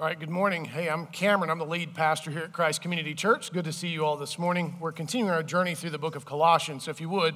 [0.00, 0.64] All right, good morning.
[0.64, 1.50] Hey, I'm Cameron.
[1.50, 3.52] I'm the lead pastor here at Christ Community Church.
[3.52, 4.76] Good to see you all this morning.
[4.80, 6.84] We're continuing our journey through the book of Colossians.
[6.84, 7.34] So, if you would,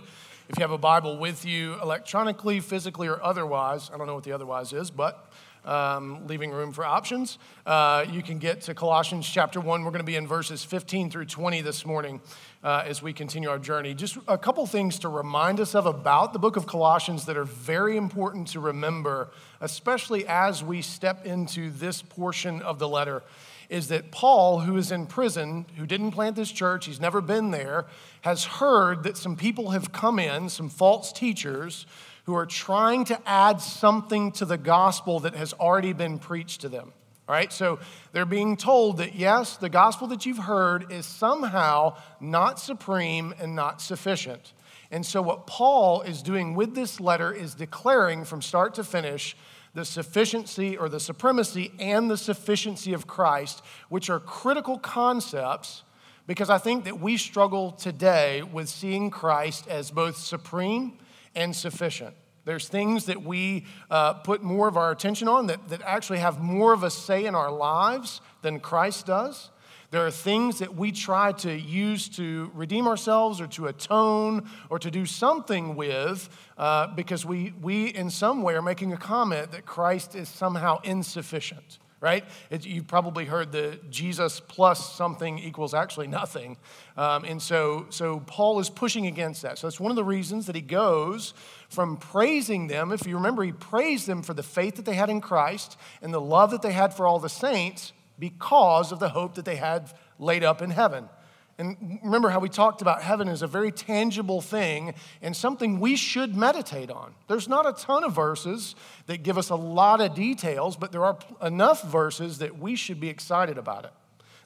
[0.48, 4.24] if you have a Bible with you, electronically, physically, or otherwise, I don't know what
[4.24, 5.30] the otherwise is, but
[5.64, 9.84] um, leaving room for options, uh, you can get to Colossians chapter 1.
[9.84, 12.20] We're going to be in verses 15 through 20 this morning
[12.62, 13.94] uh, as we continue our journey.
[13.94, 17.44] Just a couple things to remind us of about the book of Colossians that are
[17.44, 19.30] very important to remember,
[19.60, 23.22] especially as we step into this portion of the letter.
[23.70, 27.50] Is that Paul, who is in prison, who didn't plant this church, he's never been
[27.50, 27.86] there,
[28.20, 31.86] has heard that some people have come in, some false teachers,
[32.24, 36.68] who are trying to add something to the gospel that has already been preached to
[36.68, 36.92] them.
[37.26, 37.78] All right, so
[38.12, 43.56] they're being told that yes, the gospel that you've heard is somehow not supreme and
[43.56, 44.52] not sufficient.
[44.90, 49.36] And so, what Paul is doing with this letter is declaring from start to finish
[49.72, 55.82] the sufficiency or the supremacy and the sufficiency of Christ, which are critical concepts
[56.26, 60.98] because I think that we struggle today with seeing Christ as both supreme
[61.34, 62.14] and sufficient.
[62.44, 66.40] There's things that we uh, put more of our attention on that, that actually have
[66.40, 69.50] more of a say in our lives than Christ does.
[69.90, 74.78] There are things that we try to use to redeem ourselves or to atone or
[74.80, 79.52] to do something with uh, because we, we, in some way, are making a comment
[79.52, 82.22] that Christ is somehow insufficient right?
[82.50, 86.58] You've probably heard the Jesus plus something equals actually nothing.
[86.98, 89.56] Um, and so, so Paul is pushing against that.
[89.56, 91.32] So that's one of the reasons that he goes
[91.70, 92.92] from praising them.
[92.92, 96.12] If you remember, he praised them for the faith that they had in Christ and
[96.12, 99.56] the love that they had for all the saints because of the hope that they
[99.56, 101.08] had laid up in heaven.
[101.56, 105.94] And remember how we talked about heaven is a very tangible thing and something we
[105.94, 107.14] should meditate on.
[107.28, 108.74] There's not a ton of verses
[109.06, 112.98] that give us a lot of details, but there are enough verses that we should
[112.98, 113.92] be excited about it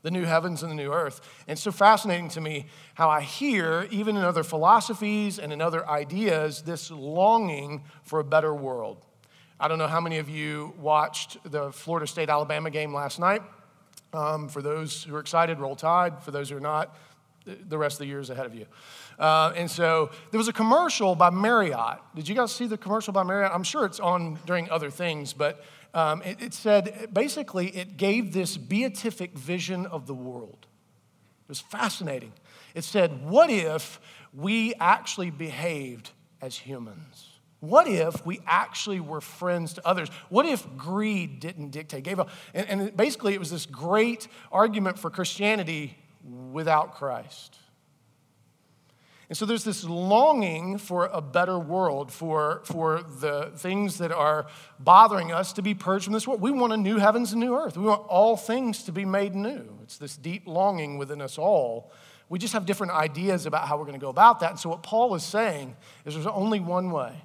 [0.03, 1.21] the new heavens and the new earth.
[1.49, 5.61] And it's so fascinating to me how I hear, even in other philosophies and in
[5.61, 9.05] other ideas, this longing for a better world.
[9.59, 13.43] I don't know how many of you watched the Florida State Alabama game last night.
[14.13, 16.23] Um, for those who are excited, roll tide.
[16.23, 16.97] For those who are not,
[17.45, 18.67] the rest of the year is ahead of you.
[19.19, 21.99] Uh, and so there was a commercial by Marriott.
[22.15, 23.53] Did you guys see the commercial by Marriott?
[23.53, 25.65] I'm sure it's on during other things, but
[25.95, 30.67] um, it, it said basically it gave this beatific vision of the world.
[31.45, 32.33] It was fascinating.
[32.75, 34.01] It said, What if
[34.35, 36.11] we actually behaved
[36.41, 37.28] as humans?
[37.61, 40.09] What if we actually were friends to others?
[40.29, 42.05] What if greed didn't dictate?
[42.05, 45.99] Gave up, and, and basically, it was this great argument for Christianity
[46.53, 47.57] without Christ.
[49.29, 54.47] And so there's this longing for a better world, for, for the things that are
[54.79, 56.41] bothering us to be purged from this world.
[56.41, 57.77] We want a new heavens and new earth.
[57.77, 59.81] We want all things to be made new.
[59.83, 61.93] It's this deep longing within us all.
[62.31, 64.51] We just have different ideas about how we're going to go about that.
[64.53, 65.77] And so what Paul is saying
[66.07, 67.23] is there's only one way.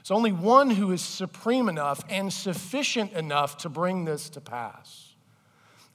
[0.00, 5.14] There's only one who is supreme enough and sufficient enough to bring this to pass.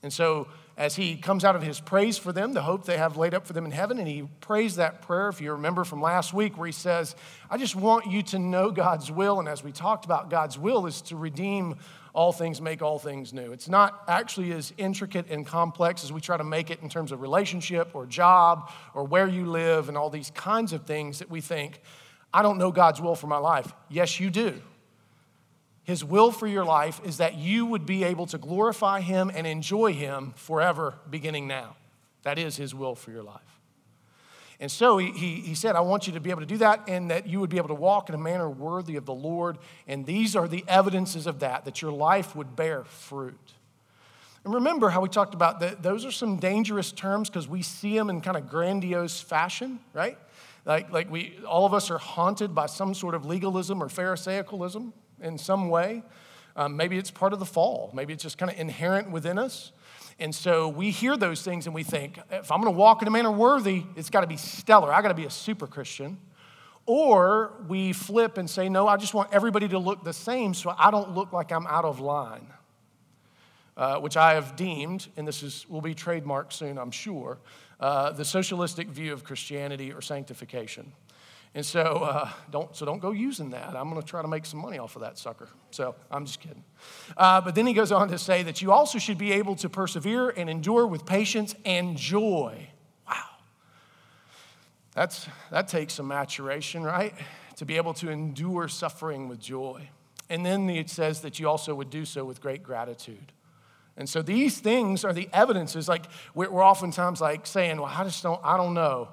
[0.03, 3.17] And so, as he comes out of his praise for them, the hope they have
[3.17, 6.01] laid up for them in heaven, and he prays that prayer, if you remember from
[6.01, 7.15] last week, where he says,
[7.49, 9.39] I just want you to know God's will.
[9.39, 11.77] And as we talked about, God's will is to redeem
[12.13, 13.51] all things, make all things new.
[13.51, 17.11] It's not actually as intricate and complex as we try to make it in terms
[17.11, 21.29] of relationship or job or where you live and all these kinds of things that
[21.29, 21.81] we think
[22.35, 23.73] I don't know God's will for my life.
[23.87, 24.61] Yes, you do.
[25.85, 29.47] His will for your life is that you would be able to glorify Him and
[29.47, 31.77] enjoy Him forever, beginning now.
[32.23, 33.39] That is His will for your life.
[34.59, 36.89] And so he, he, he, said, I want you to be able to do that
[36.89, 39.57] and that you would be able to walk in a manner worthy of the Lord.
[39.87, 43.53] And these are the evidences of that, that your life would bear fruit.
[44.43, 47.97] And remember how we talked about that those are some dangerous terms because we see
[47.97, 50.17] them in kind of grandiose fashion, right?
[50.65, 54.91] Like, like we, all of us are haunted by some sort of legalism or Pharisaicalism
[55.21, 56.03] in some way.
[56.55, 57.91] Um, maybe it's part of the fall.
[57.93, 59.71] Maybe it's just kind of inherent within us.
[60.19, 63.07] And so we hear those things and we think, if I'm going to walk in
[63.07, 64.91] a manner worthy, it's got to be stellar.
[64.93, 66.17] I got to be a super Christian.
[66.85, 70.73] Or we flip and say, no, I just want everybody to look the same so
[70.77, 72.47] I don't look like I'm out of line.
[73.77, 77.39] Uh, which I have deemed, and this is, will be trademarked soon, I'm sure,
[77.81, 80.93] uh, the socialistic view of Christianity or sanctification.
[81.53, 83.75] And so, uh, don't, so don't go using that.
[83.75, 85.49] I'm going to try to make some money off of that sucker.
[85.71, 86.63] So I'm just kidding.
[87.17, 89.69] Uh, but then he goes on to say that you also should be able to
[89.69, 92.69] persevere and endure with patience and joy.
[93.07, 93.23] Wow.
[94.93, 97.13] That's, that takes some maturation, right?
[97.57, 99.89] To be able to endure suffering with joy.
[100.29, 103.31] And then it says that you also would do so with great gratitude.
[103.97, 105.87] And so these things are the evidences.
[105.87, 108.41] Like we're, oftentimes like saying, "Well, I just don't.
[108.43, 109.09] I don't know."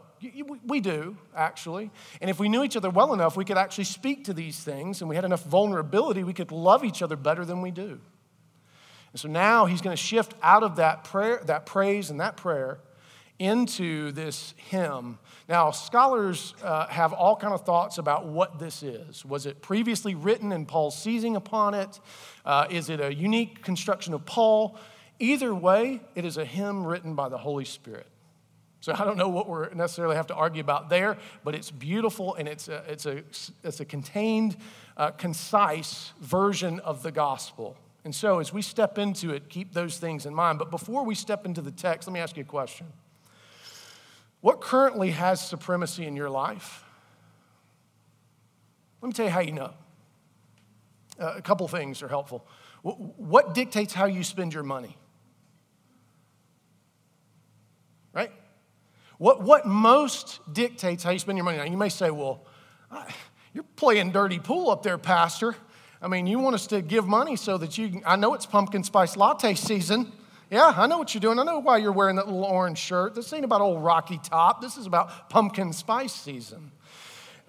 [0.64, 1.90] We do actually,
[2.20, 5.00] and if we knew each other well enough, we could actually speak to these things,
[5.00, 7.98] and we had enough vulnerability, we could love each other better than we do.
[9.12, 12.36] And so now he's going to shift out of that prayer, that praise, and that
[12.36, 12.78] prayer
[13.40, 15.18] into this hymn.
[15.48, 19.24] Now, scholars uh, have all kind of thoughts about what this is.
[19.24, 22.00] Was it previously written and Paul seizing upon it?
[22.44, 24.78] Uh, is it a unique construction of Paul?
[25.18, 28.06] Either way, it is a hymn written by the Holy Spirit.
[28.80, 32.34] So I don't know what we necessarily have to argue about there, but it's beautiful
[32.34, 33.22] and it's a, it's a,
[33.62, 34.56] it's a contained,
[34.96, 37.76] uh, concise version of the gospel.
[38.04, 40.58] And so as we step into it, keep those things in mind.
[40.58, 42.88] But before we step into the text, let me ask you a question.
[44.42, 46.84] What currently has supremacy in your life?
[49.00, 49.72] Let me tell you how you know.
[51.18, 52.46] Uh, a couple things are helpful.
[52.82, 54.96] What dictates how you spend your money?
[58.12, 58.32] Right?
[59.18, 61.58] What, what most dictates how you spend your money?
[61.58, 62.44] Now, you may say, well,
[63.54, 65.54] you're playing dirty pool up there, Pastor.
[66.00, 68.46] I mean, you want us to give money so that you can, I know it's
[68.46, 70.10] pumpkin spice latte season.
[70.52, 71.38] Yeah, I know what you're doing.
[71.38, 73.14] I know why you're wearing that little orange shirt.
[73.14, 74.60] This ain't about old Rocky Top.
[74.60, 76.72] This is about pumpkin spice season.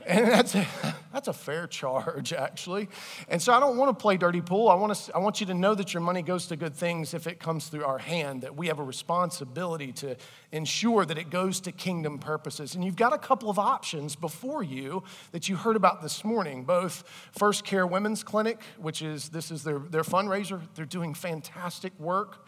[0.05, 0.65] And that's a,
[1.11, 2.87] that's a fair charge, actually.
[3.27, 4.69] And so I don't want to play dirty pool.
[4.69, 7.13] I want, to, I want you to know that your money goes to good things
[7.13, 10.15] if it comes through our hand, that we have a responsibility to
[10.53, 12.73] ensure that it goes to kingdom purposes.
[12.73, 15.03] And you've got a couple of options before you
[15.33, 17.03] that you heard about this morning both
[17.37, 22.42] First Care Women's Clinic, which is this is their, their fundraiser, they're doing fantastic work.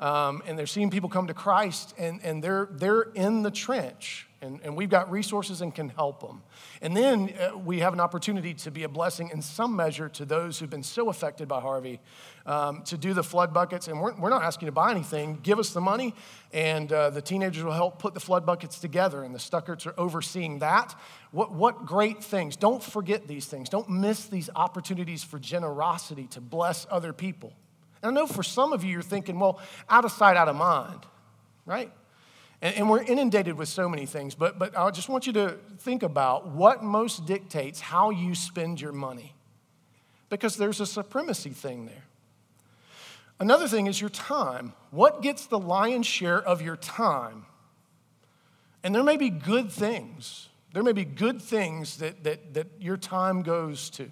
[0.00, 4.26] Um, and they're seeing people come to Christ, and, and they're, they're in the trench,
[4.40, 6.40] and, and we've got resources and can help them.
[6.80, 10.24] And then uh, we have an opportunity to be a blessing in some measure to
[10.24, 12.00] those who've been so affected by Harvey
[12.46, 13.88] um, to do the flood buckets.
[13.88, 16.14] And we're, we're not asking you to buy anything, give us the money,
[16.50, 19.94] and uh, the teenagers will help put the flood buckets together, and the Stuckerts are
[19.98, 20.98] overseeing that.
[21.30, 22.56] What, what great things.
[22.56, 27.52] Don't forget these things, don't miss these opportunities for generosity to bless other people.
[28.02, 30.56] And I know for some of you, you're thinking, well, out of sight, out of
[30.56, 31.00] mind,
[31.66, 31.92] right?
[32.62, 35.56] And, and, we're inundated with so many things, but, but I just want you to
[35.78, 39.34] think about what most dictates how you spend your money.
[40.28, 42.04] Because there's a supremacy thing there.
[43.40, 44.74] Another thing is your time.
[44.90, 47.46] What gets the lion's share of your time?
[48.82, 50.48] And there may be good things.
[50.72, 54.10] There may be good things that, that, that your time goes to.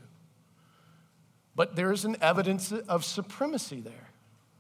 [1.59, 4.11] But there's an evidence of supremacy there.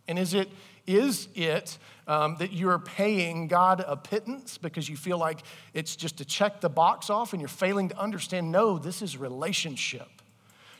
[0.08, 0.48] And is it,
[0.84, 1.78] is it
[2.08, 5.38] um, that you're paying God a pittance because you feel like
[5.74, 8.50] it's just to check the box off and you're failing to understand?
[8.50, 10.08] No, this is relationship.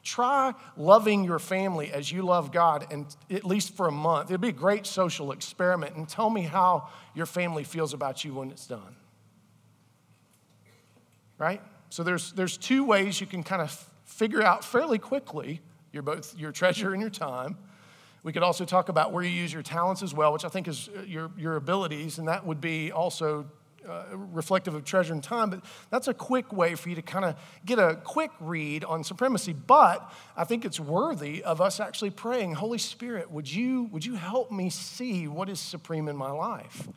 [0.03, 4.29] Try loving your family as you love God, and at least for a month.
[4.31, 8.35] It'd be a great social experiment, and tell me how your family feels about you
[8.35, 8.97] when it's done.
[11.38, 11.62] Right?
[11.91, 13.71] So there's, there's two ways you can kind of
[14.05, 15.61] figure out fairly quickly
[15.93, 17.56] your, both your treasure and your time.
[18.23, 20.69] We could also talk about where you use your talents as well, which I think
[20.69, 23.46] is uh, your, your abilities, and that would be also
[23.88, 25.50] uh, reflective of treasure and time.
[25.50, 29.02] But that's a quick way for you to kind of get a quick read on
[29.05, 29.55] supremacy.
[29.55, 34.17] But I think it's worthy of us actually praying, Holy Spirit, would you, would you
[34.17, 36.88] help me see what is supreme in my life?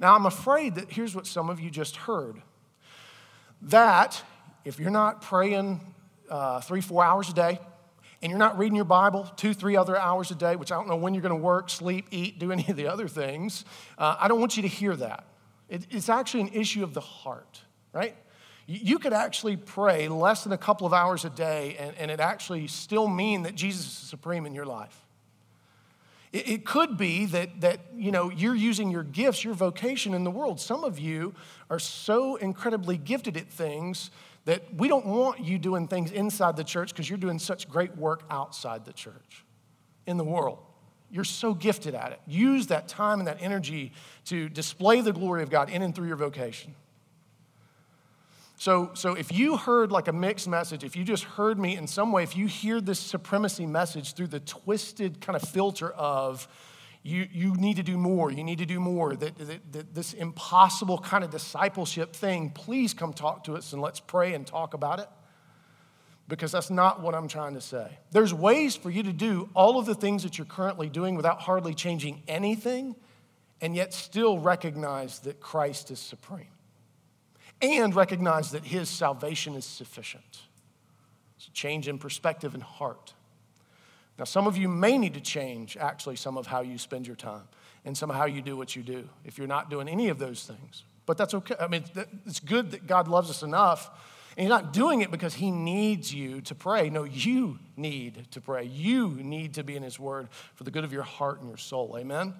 [0.00, 2.42] Now, I'm afraid that here's what some of you just heard
[3.62, 4.22] that
[4.64, 5.80] if you're not praying
[6.30, 7.60] uh, three, four hours a day,
[8.22, 10.88] and you're not reading your Bible two, three other hours a day, which I don't
[10.88, 13.64] know when you're going to work, sleep, eat, do any of the other things,
[13.98, 15.24] uh, I don't want you to hear that.
[15.68, 17.62] It, it's actually an issue of the heart,
[17.92, 18.14] right?
[18.66, 22.20] You could actually pray less than a couple of hours a day, and, and it
[22.20, 24.96] actually still mean that Jesus is supreme in your life.
[26.32, 30.24] It, it could be that, that you know, you're using your gifts, your vocation in
[30.24, 30.60] the world.
[30.60, 31.34] Some of you
[31.68, 34.10] are so incredibly gifted at things
[34.44, 37.96] that we don't want you doing things inside the church because you're doing such great
[37.96, 39.44] work outside the church
[40.06, 40.58] in the world.
[41.10, 42.20] You're so gifted at it.
[42.26, 43.92] Use that time and that energy
[44.26, 46.74] to display the glory of God in and through your vocation.
[48.60, 51.86] So, so if you heard like a mixed message, if you just heard me in
[51.86, 56.46] some way, if you hear this supremacy message through the twisted kind of filter of,
[57.02, 60.12] you, you need to do more, you need to do more, that, that, that, this
[60.12, 64.74] impossible kind of discipleship thing, please come talk to us and let's pray and talk
[64.74, 65.08] about it.
[66.28, 67.98] Because that's not what I'm trying to say.
[68.12, 71.40] There's ways for you to do all of the things that you're currently doing without
[71.40, 72.94] hardly changing anything,
[73.60, 76.46] and yet still recognize that Christ is supreme.
[77.62, 80.42] And recognize that his salvation is sufficient.
[81.36, 83.14] It's a change in perspective and heart.
[84.20, 87.16] Now, some of you may need to change actually some of how you spend your
[87.16, 87.48] time
[87.86, 90.18] and some of how you do what you do if you're not doing any of
[90.18, 90.84] those things.
[91.06, 91.54] But that's okay.
[91.58, 91.84] I mean,
[92.26, 93.88] it's good that God loves us enough.
[94.36, 96.90] And He's not doing it because He needs you to pray.
[96.90, 98.64] No, you need to pray.
[98.64, 101.56] You need to be in His Word for the good of your heart and your
[101.56, 101.96] soul.
[101.98, 102.34] Amen?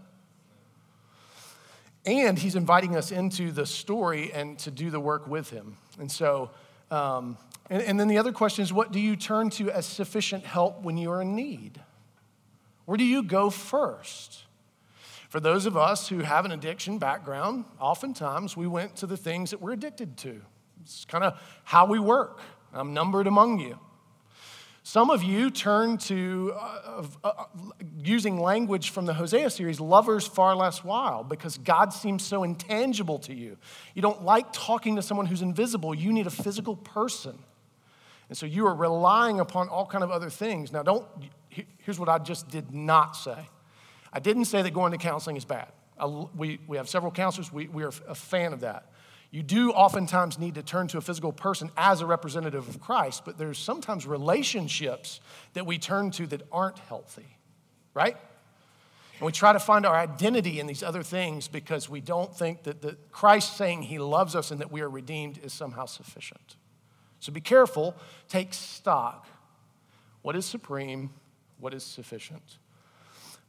[2.05, 5.79] And He's inviting us into the story and to do the work with Him.
[5.99, 6.51] And so,
[6.91, 7.39] um,
[7.71, 10.83] and, and then the other question is what do you turn to as sufficient help
[10.83, 11.81] when you are in need?
[12.85, 14.45] Where do you go first?
[15.29, 19.51] For those of us who have an addiction background, oftentimes we went to the things
[19.51, 20.43] that we're addicted to.
[20.83, 22.41] It's kind of how we work.
[22.73, 23.79] I'm numbered among you.
[24.83, 27.45] Some of you turn to uh, uh,
[28.03, 33.21] using language from the Hosea series, lovers far less wild, because God seems so intangible
[33.21, 33.57] to you.
[33.95, 37.39] You don't like talking to someone who's invisible, you need a physical person.
[38.31, 40.73] And so you are relying upon all kind of other things.
[40.73, 41.05] Now, don't,
[41.49, 43.49] here's what I just did not say.
[44.13, 45.67] I didn't say that going to counseling is bad.
[45.99, 48.87] I, we, we have several counselors, we, we are a fan of that.
[49.33, 53.25] You do oftentimes need to turn to a physical person as a representative of Christ,
[53.25, 55.21] but there's sometimes relationships
[55.55, 57.37] that we turn to that aren't healthy,
[57.95, 58.17] right?
[59.19, 62.63] And we try to find our identity in these other things because we don't think
[62.63, 66.57] that the Christ saying he loves us and that we are redeemed is somehow sufficient.
[67.21, 67.95] So be careful,
[68.29, 69.27] take stock.
[70.23, 71.11] What is supreme?
[71.59, 72.59] What is sufficient?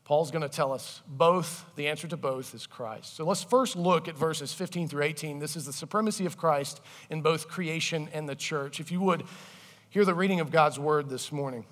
[0.03, 3.15] Paul's going to tell us both, the answer to both is Christ.
[3.15, 5.39] So let's first look at verses 15 through 18.
[5.39, 8.81] This is the supremacy of Christ in both creation and the church.
[8.81, 9.23] If you would,
[9.89, 11.65] hear the reading of God's word this morning.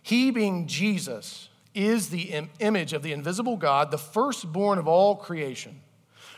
[0.00, 5.16] He, being Jesus, is the Im- image of the invisible God, the firstborn of all
[5.16, 5.82] creation.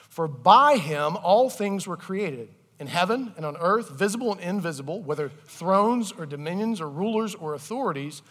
[0.09, 2.49] For by him all things were created
[2.79, 7.55] in heaven and on earth, visible and invisible, whether thrones or dominions or rulers or
[7.55, 8.23] authorities,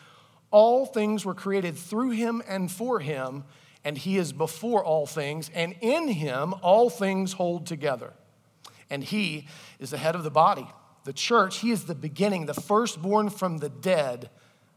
[0.51, 3.43] all things were created through him and for him,
[3.83, 8.13] and he is before all things, and in him all things hold together.
[8.89, 9.47] And he
[9.79, 10.67] is the head of the body,
[11.03, 11.57] the church.
[11.57, 14.29] He is the beginning, the firstborn from the dead,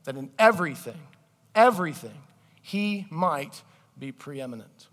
[0.05, 0.99] that in everything,
[1.55, 2.19] everything,
[2.61, 3.63] he might
[3.99, 4.89] be preeminent.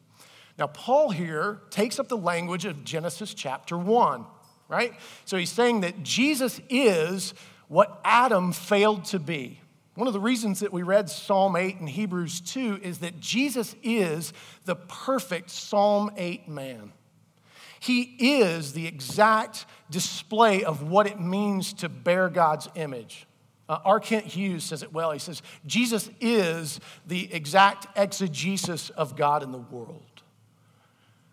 [0.60, 4.26] Now, Paul here takes up the language of Genesis chapter 1
[4.70, 4.94] right?
[5.26, 7.34] So he's saying that Jesus is
[7.68, 9.60] what Adam failed to be.
[9.96, 13.76] One of the reasons that we read Psalm 8 and Hebrews 2 is that Jesus
[13.82, 14.32] is
[14.66, 16.92] the perfect Psalm 8 man.
[17.80, 18.02] He
[18.40, 23.28] is the exact display of what it means to bear God's image.
[23.70, 24.00] Uh, R.
[24.00, 25.12] Kent Hughes says it well.
[25.12, 30.17] He says, Jesus is the exact exegesis of God in the world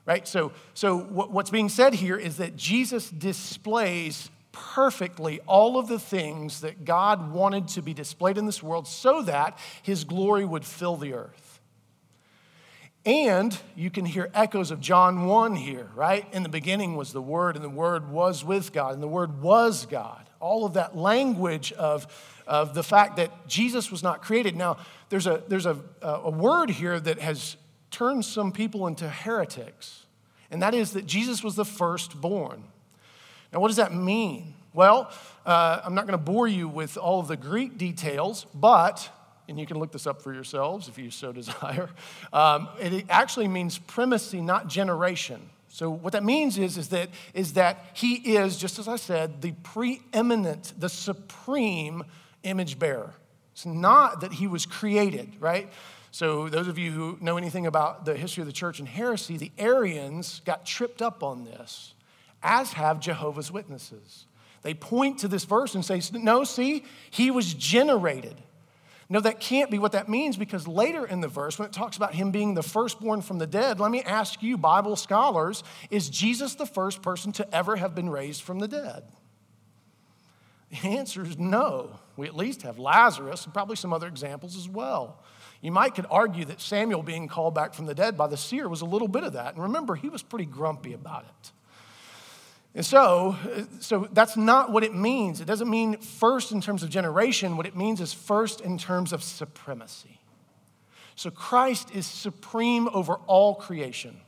[0.06, 0.26] right?
[0.28, 6.61] So, so what's being said here is that Jesus displays perfectly all of the things
[6.61, 10.96] that God wanted to be displayed in this world so that his glory would fill
[10.96, 11.61] the earth.
[13.06, 16.26] And you can hear echoes of John 1 here, right?
[16.32, 19.42] In the beginning was the Word, and the Word was with God, and the Word
[19.42, 20.26] was God.
[20.40, 22.06] All of that language of,
[22.46, 24.56] of the fact that Jesus was not created.
[24.56, 24.78] Now,
[25.11, 27.56] there's a, there's a, a word here that has
[27.95, 30.07] turned some people into heretics,
[30.51, 32.65] and that is that Jesus was the firstborn.
[33.53, 34.55] Now, what does that mean?
[34.73, 35.13] Well,
[35.47, 39.09] uh, I'm not going to bore you with all of the Greek details, but,
[39.49, 41.89] and you can look this up for yourselves if you so desire,
[42.33, 45.41] um, it actually means primacy, not generation.
[45.69, 49.41] So what that means is, is, that, is that he is, just as I said,
[49.41, 52.03] the preeminent, the supreme
[52.43, 53.15] image bearer.
[53.53, 55.69] It's not that he was created, right?
[56.14, 59.37] So, those of you who know anything about the history of the church and heresy,
[59.37, 61.92] the Arians got tripped up on this,
[62.40, 64.26] as have Jehovah's Witnesses.
[64.62, 68.37] They point to this verse and say, No, see, he was generated.
[69.09, 71.97] No, that can't be what that means because later in the verse, when it talks
[71.97, 76.09] about him being the firstborn from the dead, let me ask you, Bible scholars, is
[76.09, 79.02] Jesus the first person to ever have been raised from the dead?
[80.71, 81.99] The answer is no.
[82.16, 85.18] We at least have Lazarus and probably some other examples as well.
[85.64, 88.68] You might could argue that Samuel being called back from the dead by the seer
[88.68, 89.54] was a little bit of that.
[89.54, 91.52] And remember, he was pretty grumpy about it.
[92.75, 95.40] And so, uh, so that's not what it means.
[95.40, 97.56] It doesn't mean first in terms of generation.
[97.56, 100.21] What it means is first in terms of supremacy.
[101.16, 104.21] So Christ is supreme over all creation.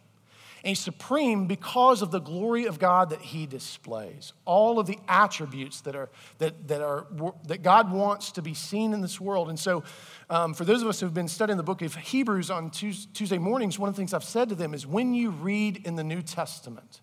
[0.67, 4.33] And he's supreme because of the glory of God that he displays.
[4.47, 7.07] All of the attributes that, are, that, that, are,
[7.47, 9.49] that God wants to be seen in this world.
[9.49, 9.85] And so,
[10.29, 13.79] um, for those of us who've been studying the book of Hebrews on Tuesday mornings,
[13.79, 16.21] one of the things I've said to them is when you read in the New
[16.21, 17.01] Testament,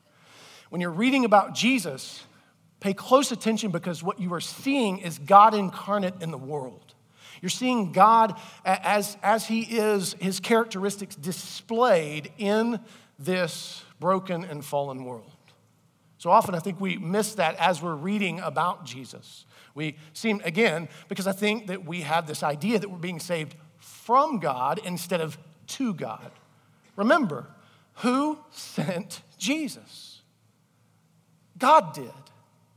[0.69, 2.25] when you're reading about Jesus,
[2.81, 6.95] pay close attention because what you are seeing is God incarnate in the world.
[7.41, 12.79] You're seeing God as, as He is, His characteristics displayed in
[13.17, 15.31] this broken and fallen world.
[16.17, 19.45] So often I think we miss that as we're reading about Jesus.
[19.75, 23.55] We seem, again, because I think that we have this idea that we're being saved
[23.77, 25.37] from God instead of
[25.67, 26.31] to God.
[26.95, 27.47] Remember,
[27.95, 30.21] who sent Jesus?
[31.57, 32.11] God did.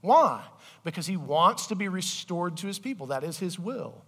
[0.01, 0.43] Why?
[0.85, 3.07] Because he wants to be restored to his people.
[3.07, 4.05] That is his will.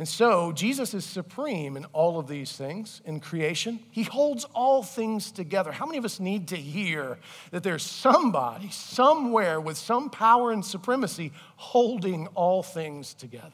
[0.00, 3.80] And so Jesus is supreme in all of these things in creation.
[3.90, 5.72] He holds all things together.
[5.72, 7.18] How many of us need to hear
[7.50, 13.52] that there's somebody somewhere with some power and supremacy holding all things together?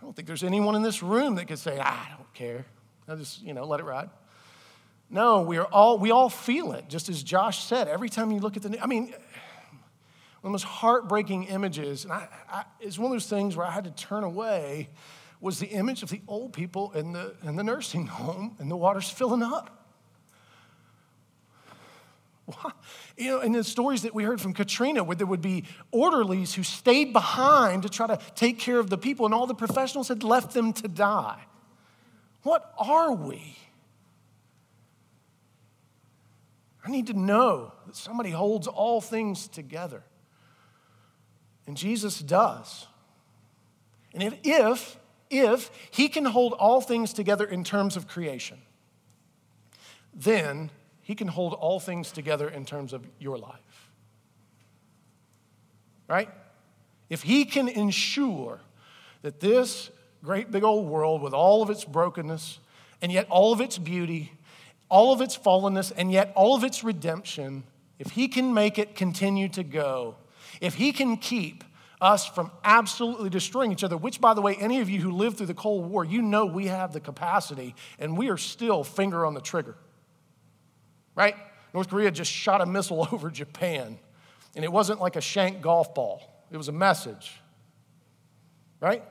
[0.00, 2.64] I don't think there's anyone in this room that could say, ah, I don't care.
[3.08, 4.10] I just, you know, let it ride.
[5.10, 7.88] No, we are all we all feel it, just as Josh said.
[7.88, 9.12] Every time you look at the I mean,
[10.42, 13.84] the most heartbreaking images, and I, I, it's one of those things where I had
[13.84, 14.88] to turn away,
[15.40, 18.76] was the image of the old people in the, in the nursing home and the
[18.76, 19.78] water's filling up.
[23.16, 26.54] You know, in the stories that we heard from Katrina, where there would be orderlies
[26.54, 30.08] who stayed behind to try to take care of the people, and all the professionals
[30.08, 31.40] had left them to die.
[32.42, 33.56] What are we?
[36.84, 40.02] I need to know that somebody holds all things together.
[41.66, 42.86] And Jesus does.
[44.14, 44.96] And if, if,
[45.30, 48.58] if he can hold all things together in terms of creation,
[50.14, 50.70] then
[51.02, 53.90] he can hold all things together in terms of your life.
[56.08, 56.28] Right?
[57.08, 58.60] If he can ensure
[59.22, 59.90] that this
[60.22, 62.58] great big old world with all of its brokenness
[63.00, 64.32] and yet all of its beauty,
[64.88, 67.64] all of its fallenness and yet all of its redemption,
[67.98, 70.16] if he can make it continue to go,
[70.62, 71.64] if he can keep
[72.00, 75.36] us from absolutely destroying each other, which, by the way, any of you who lived
[75.36, 79.26] through the Cold War, you know we have the capacity and we are still finger
[79.26, 79.76] on the trigger.
[81.16, 81.34] Right?
[81.74, 83.98] North Korea just shot a missile over Japan,
[84.54, 87.40] and it wasn't like a shank golf ball, it was a message.
[88.80, 89.02] Right?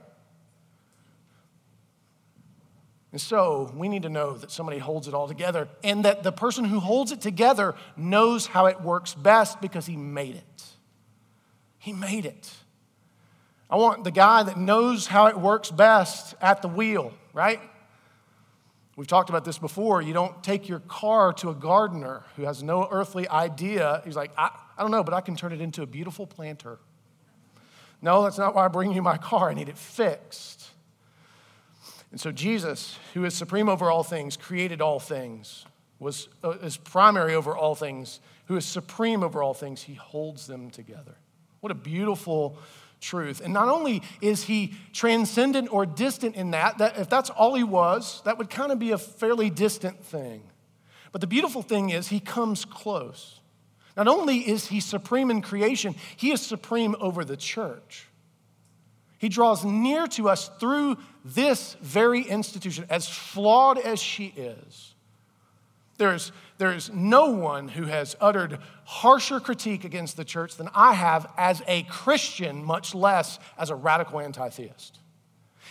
[3.11, 6.31] And so we need to know that somebody holds it all together and that the
[6.31, 10.63] person who holds it together knows how it works best because he made it.
[11.81, 12.53] He made it.
[13.67, 17.59] I want the guy that knows how it works best at the wheel, right?
[18.95, 19.99] We've talked about this before.
[20.03, 24.03] You don't take your car to a gardener who has no earthly idea.
[24.05, 26.77] He's like, I, I don't know, but I can turn it into a beautiful planter.
[27.99, 29.49] No, that's not why I bring you my car.
[29.49, 30.69] I need it fixed.
[32.11, 35.65] And so Jesus, who is supreme over all things, created all things,
[35.97, 40.45] was uh, is primary over all things, who is supreme over all things, he holds
[40.45, 41.15] them together.
[41.61, 42.57] What a beautiful
[42.99, 43.41] truth.
[43.43, 47.63] And not only is he transcendent or distant in that, that if that's all he
[47.63, 50.43] was, that would kind of be a fairly distant thing.
[51.11, 53.39] But the beautiful thing is he comes close.
[53.97, 58.07] Not only is he supreme in creation, he is supreme over the church.
[59.17, 64.90] He draws near to us through this very institution, as flawed as she is.
[66.01, 71.31] There's, there's no one who has uttered harsher critique against the church than I have
[71.37, 74.97] as a Christian, much less as a radical anti theist.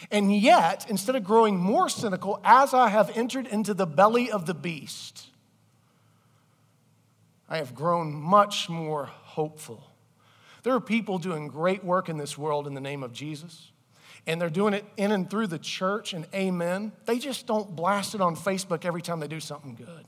[0.08, 4.46] And yet, instead of growing more cynical, as I have entered into the belly of
[4.46, 5.26] the beast,
[7.48, 9.82] I have grown much more hopeful.
[10.62, 13.72] There are people doing great work in this world in the name of Jesus,
[14.28, 16.92] and they're doing it in and through the church, and amen.
[17.06, 20.06] They just don't blast it on Facebook every time they do something good.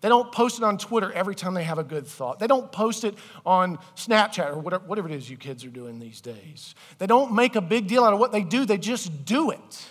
[0.00, 2.38] They don't post it on Twitter every time they have a good thought.
[2.38, 5.98] They don't post it on Snapchat or whatever, whatever it is you kids are doing
[5.98, 6.74] these days.
[6.98, 9.86] They don't make a big deal out of what they do, they just do it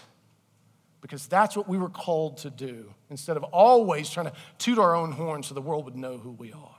[1.01, 4.95] because that's what we were called to do instead of always trying to toot our
[4.95, 6.75] own horn so the world would know who we are.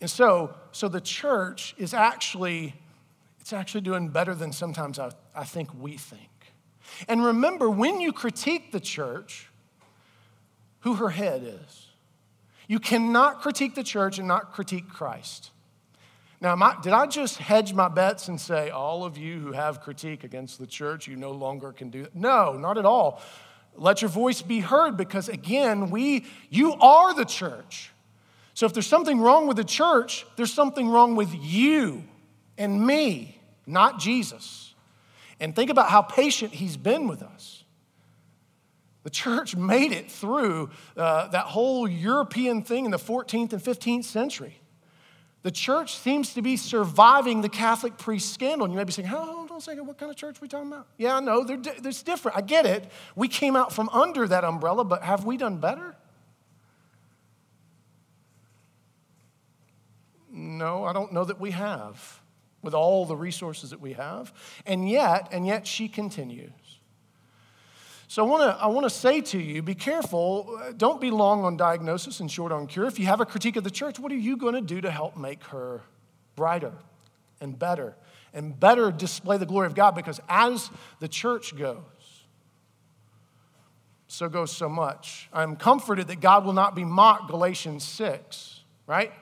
[0.00, 2.74] And so, so the church is actually,
[3.40, 6.28] it's actually doing better than sometimes I, I think we think.
[7.08, 9.48] And remember, when you critique the church,
[10.84, 11.86] who her head is.
[12.68, 15.50] You cannot critique the church and not critique Christ.
[16.42, 19.80] Now, I, did I just hedge my bets and say, all of you who have
[19.80, 22.14] critique against the church, you no longer can do that?
[22.14, 23.22] No, not at all.
[23.76, 27.90] Let your voice be heard because, again, we, you are the church.
[28.52, 32.04] So if there's something wrong with the church, there's something wrong with you
[32.58, 34.74] and me, not Jesus.
[35.40, 37.63] And think about how patient he's been with us.
[39.04, 44.04] The church made it through uh, that whole European thing in the 14th and 15th
[44.04, 44.60] century.
[45.44, 48.64] The church seems to be surviving the Catholic priest scandal.
[48.64, 50.48] And you may be saying, hold on a second, what kind of church are we
[50.48, 50.86] talking about?
[50.96, 52.38] Yeah, I know, they're, they're different.
[52.38, 52.90] I get it.
[53.14, 55.94] We came out from under that umbrella, but have we done better?
[60.32, 62.20] No, I don't know that we have
[62.62, 64.32] with all the resources that we have.
[64.64, 66.50] And yet, and yet she continues.
[68.14, 70.60] So I want to I want to say to you, be careful.
[70.76, 72.86] Don't be long on diagnosis and short on cure.
[72.86, 74.88] If you have a critique of the church, what are you going to do to
[74.88, 75.82] help make her
[76.36, 76.70] brighter
[77.40, 77.96] and better
[78.32, 79.96] and better display the glory of God?
[79.96, 81.82] Because as the church goes,
[84.06, 85.28] so goes so much.
[85.32, 89.12] I'm comforted that God will not be mocked, Galatians 6, right?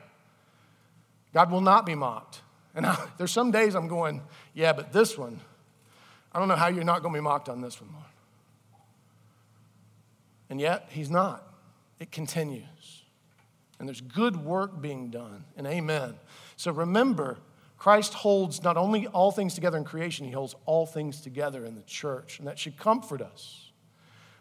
[1.33, 2.42] God will not be mocked.
[2.74, 4.20] And I, there's some days I'm going,
[4.52, 5.40] yeah, but this one,
[6.31, 8.05] I don't know how you're not going to be mocked on this one, Lord.
[10.52, 11.50] And yet, he's not.
[11.98, 13.04] It continues.
[13.78, 15.46] And there's good work being done.
[15.56, 16.12] And amen.
[16.58, 17.38] So remember,
[17.78, 21.74] Christ holds not only all things together in creation, he holds all things together in
[21.74, 22.38] the church.
[22.38, 23.70] And that should comfort us.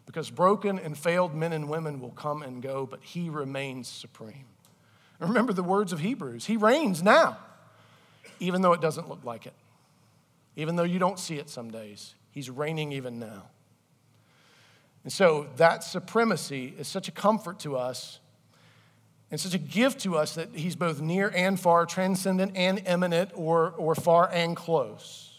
[0.04, 4.44] Because broken and failed men and women will come and go, but he remains supreme.
[5.18, 7.38] And remember the words of Hebrews He reigns now,
[8.38, 9.54] even though it doesn't look like it.
[10.56, 13.44] Even though you don't see it some days, he's reigning even now.
[15.04, 18.20] And so that supremacy is such a comfort to us
[19.30, 23.30] and such a gift to us that he's both near and far, transcendent and immanent,
[23.34, 25.30] or, or far and close.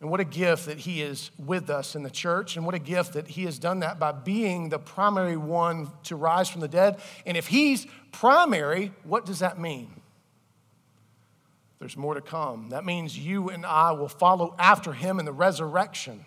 [0.00, 2.78] And what a gift that he is with us in the church, and what a
[2.78, 6.68] gift that he has done that by being the primary one to rise from the
[6.68, 7.00] dead.
[7.24, 10.02] And if he's primary, what does that mean?
[11.78, 12.68] There's more to come.
[12.68, 16.26] That means you and I will follow after him in the resurrection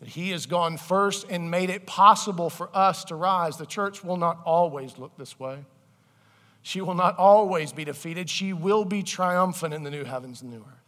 [0.00, 3.56] that He has gone first and made it possible for us to rise.
[3.56, 5.64] The church will not always look this way.
[6.62, 8.28] She will not always be defeated.
[8.28, 10.80] She will be triumphant in the new heavens and new earth.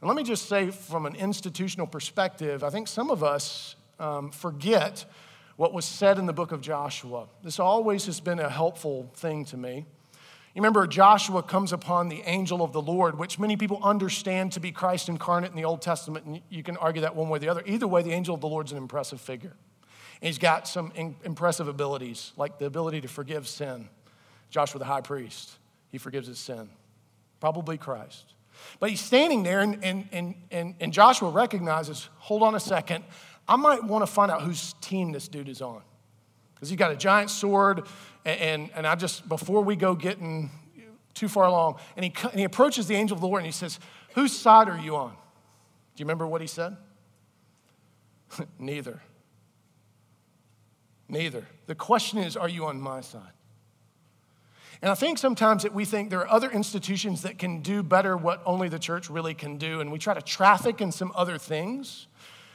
[0.00, 4.30] And let me just say, from an institutional perspective, I think some of us um,
[4.30, 5.04] forget
[5.56, 7.28] what was said in the book of Joshua.
[7.44, 9.86] This always has been a helpful thing to me.
[10.54, 14.60] You remember Joshua comes upon the angel of the Lord, which many people understand to
[14.60, 17.40] be Christ incarnate in the Old Testament, and you can argue that one way or
[17.40, 17.62] the other.
[17.64, 19.56] Either way, the angel of the Lord's an impressive figure.
[20.20, 23.88] And he's got some in- impressive abilities, like the ability to forgive sin.
[24.50, 25.52] Joshua, the high priest,
[25.90, 26.68] he forgives his sin.
[27.40, 28.34] Probably Christ.
[28.78, 33.04] But he's standing there, and, and, and, and, and Joshua recognizes hold on a second,
[33.48, 35.82] I might want to find out whose team this dude is on.
[36.62, 37.88] Because he's got a giant sword,
[38.24, 40.48] and, and I just, before we go getting
[41.12, 43.52] too far along, and he, and he approaches the angel of the Lord and he
[43.52, 43.80] says,
[44.14, 45.10] Whose side are you on?
[45.10, 45.16] Do
[45.96, 46.76] you remember what he said?
[48.60, 49.02] Neither.
[51.08, 51.48] Neither.
[51.66, 53.32] The question is, are you on my side?
[54.82, 58.16] And I think sometimes that we think there are other institutions that can do better
[58.16, 61.38] what only the church really can do, and we try to traffic in some other
[61.38, 62.06] things.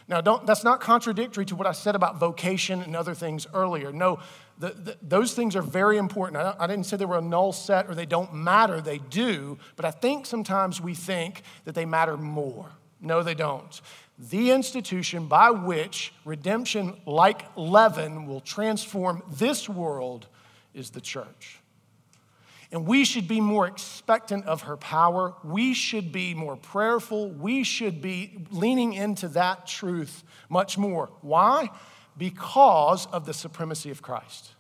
[0.08, 3.91] Now, don't, that's not contradictory to what I said about vocation and other things earlier.
[3.91, 4.20] No,
[4.58, 6.38] the, the, those things are very important.
[6.38, 8.80] I, I, didn't say they were a null set or they don't matter.
[8.80, 12.70] They do, but I think sometimes we think that they matter more.
[13.02, 13.82] No, they don't.
[14.17, 20.28] The institution by which redemption, like leaven, will transform this world
[20.74, 21.60] is the church.
[22.71, 25.34] And we should be more expectant of her power.
[25.43, 27.30] We should be more prayerful.
[27.30, 31.10] We should be leaning into that truth much more.
[31.21, 31.69] Why?
[32.17, 34.51] Because of the supremacy of Christ.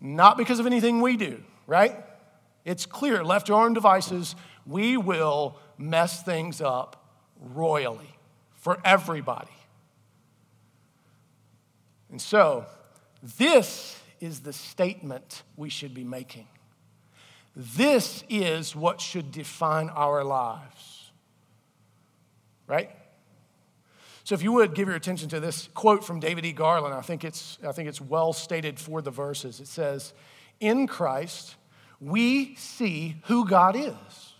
[0.00, 1.96] Not because of anything we do, right?
[2.64, 7.08] It's clear, left to our own devices, we will mess things up
[7.40, 8.14] royally
[8.56, 9.50] for everybody.
[12.10, 12.66] And so,
[13.38, 16.46] this is the statement we should be making.
[17.54, 21.10] This is what should define our lives.
[22.66, 22.90] Right?
[24.24, 26.52] So if you would give your attention to this quote from David E.
[26.52, 29.60] Garland, I think it's, I think it's well stated for the verses.
[29.60, 30.14] It says,
[30.60, 31.56] In Christ,
[32.00, 34.34] we see who God is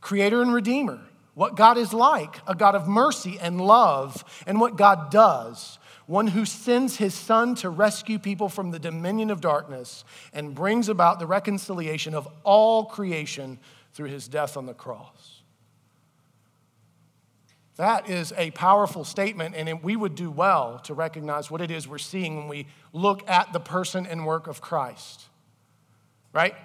[0.00, 0.98] creator and redeemer,
[1.34, 5.78] what God is like, a God of mercy and love, and what God does
[6.10, 10.88] one who sends his son to rescue people from the dominion of darkness and brings
[10.88, 13.56] about the reconciliation of all creation
[13.92, 15.42] through his death on the cross.
[17.76, 21.86] That is a powerful statement, and we would do well to recognize what it is
[21.86, 25.22] we're seeing when we look at the person and work of Christ.
[26.32, 26.56] Right?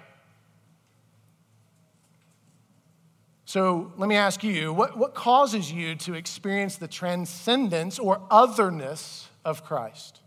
[3.44, 9.28] So let me ask you what, what causes you to experience the transcendence or otherness
[9.46, 10.20] of Christ?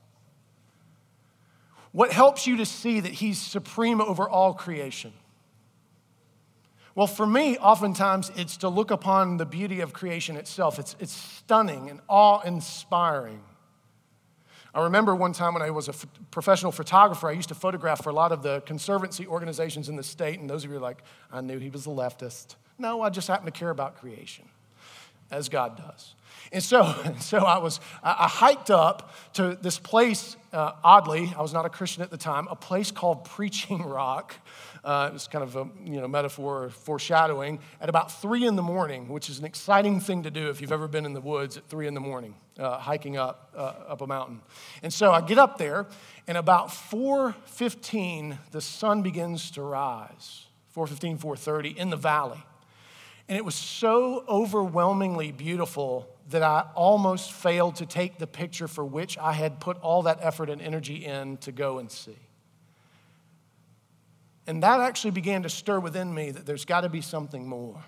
[1.92, 5.14] What helps you to see that He's supreme over all creation?
[6.96, 10.80] Well, for me, oftentimes it's to look upon the beauty of creation itself.
[10.80, 13.42] It's, it's stunning and awe inspiring.
[14.74, 18.04] I remember one time when I was a f- professional photographer, I used to photograph
[18.04, 20.82] for a lot of the conservancy organizations in the state, and those of you are
[20.82, 22.56] like, I knew he was a leftist.
[22.78, 24.46] No, I just happen to care about creation,
[25.32, 26.16] as God does.
[26.52, 31.54] And so, so I was, I hiked up to this place, uh, oddly, I was
[31.54, 34.36] not a Christian at the time, a place called Preaching Rock.
[34.84, 38.56] Uh, it was kind of a you know, metaphor or foreshadowing at about three in
[38.56, 41.22] the morning, which is an exciting thing to do if you've ever been in the
[41.22, 44.42] woods at three in the morning, uh, hiking up, uh, up a mountain.
[44.82, 45.86] And so I get up there,
[46.28, 52.42] and about 4.15, the sun begins to rise, 4.15, 4.30 in the valley.
[53.28, 58.86] And it was so overwhelmingly beautiful that I almost failed to take the picture for
[58.86, 62.18] which I had put all that effort and energy in to go and see.
[64.46, 67.84] And that actually began to stir within me that there's got to be something more.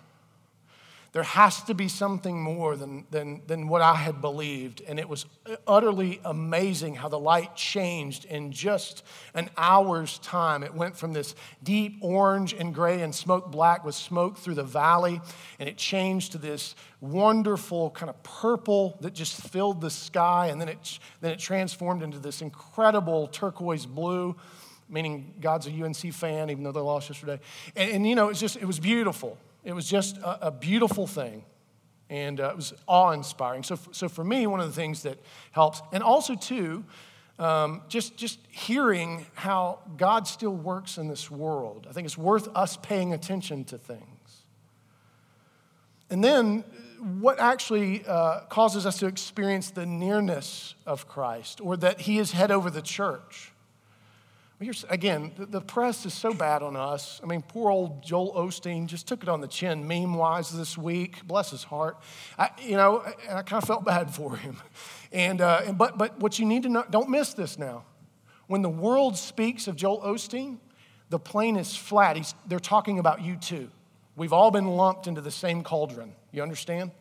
[1.13, 4.81] There has to be something more than, than, than what I had believed.
[4.87, 5.25] And it was
[5.67, 10.63] utterly amazing how the light changed in just an hour's time.
[10.63, 14.63] It went from this deep orange and gray and smoke black with smoke through the
[14.63, 15.19] valley,
[15.59, 20.47] and it changed to this wonderful kind of purple that just filled the sky.
[20.47, 24.35] And then it, then it transformed into this incredible turquoise blue
[24.93, 27.39] meaning God's a UNC fan, even though they lost yesterday.
[27.77, 29.37] And, and you know, it's just, it was beautiful.
[29.63, 31.43] It was just a, a beautiful thing.
[32.09, 33.63] And uh, it was awe inspiring.
[33.63, 35.17] So, so for me, one of the things that
[35.51, 36.83] helps, and also, too,
[37.39, 41.87] um, just, just hearing how God still works in this world.
[41.89, 44.43] I think it's worth us paying attention to things.
[46.09, 46.65] And then,
[47.19, 52.33] what actually uh, causes us to experience the nearness of Christ or that He is
[52.33, 53.53] head over the church?
[54.89, 57.19] Again, the press is so bad on us.
[57.23, 60.77] I mean, poor old Joel Osteen just took it on the chin meme wise this
[60.77, 61.25] week.
[61.25, 61.97] Bless his heart.
[62.37, 64.57] I, you know, and I kind of felt bad for him.
[65.11, 67.85] And, uh, and, but, but what you need to know, don't miss this now.
[68.47, 70.57] When the world speaks of Joel Osteen,
[71.09, 72.15] the plane is flat.
[72.15, 73.69] He's, they're talking about you too.
[74.15, 76.13] We've all been lumped into the same cauldron.
[76.31, 76.91] You understand?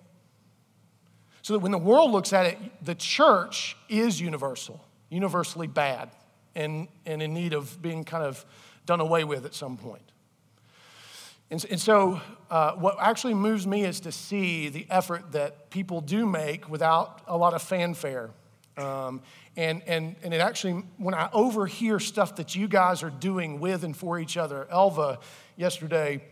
[1.42, 6.10] So that when the world looks at it, the church is universal, universally bad
[6.54, 8.44] and, and in need of being kind of
[8.86, 10.02] done away with at some point.
[11.50, 16.00] And, and so, uh, what actually moves me is to see the effort that people
[16.00, 18.30] do make without a lot of fanfare.
[18.76, 19.22] Um,
[19.56, 23.82] and, and, and it actually, when I overhear stuff that you guys are doing with
[23.82, 25.18] and for each other, Elva
[25.56, 26.22] yesterday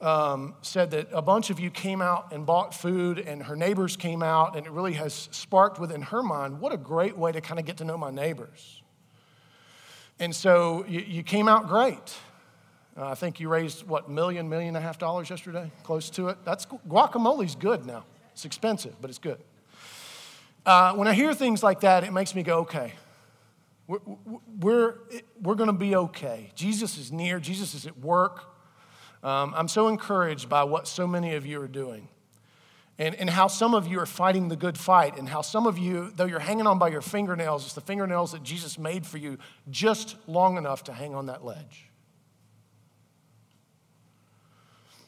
[0.00, 3.96] um, said that a bunch of you came out and bought food, and her neighbors
[3.96, 7.40] came out, and it really has sparked within her mind what a great way to
[7.40, 8.77] kind of get to know my neighbors.
[10.20, 12.16] And so you, you came out great.
[12.96, 15.70] Uh, I think you raised, what, million, million and a half dollars yesterday?
[15.84, 16.38] Close to it.
[16.44, 18.04] That's guacamole's good now.
[18.32, 19.38] It's expensive, but it's good.
[20.66, 22.92] Uh, when I hear things like that, it makes me go, okay,
[23.86, 24.00] we're,
[24.60, 24.94] we're,
[25.40, 26.50] we're going to be okay.
[26.54, 28.42] Jesus is near, Jesus is at work.
[29.22, 32.08] Um, I'm so encouraged by what so many of you are doing
[32.98, 35.78] and, and how some of you are fighting the good fight, and how some of
[35.78, 39.18] you, though you're hanging on by your fingernails, it's the fingernails that Jesus made for
[39.18, 39.38] you
[39.70, 41.88] just long enough to hang on that ledge.